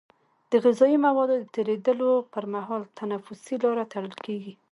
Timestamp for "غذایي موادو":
0.63-1.35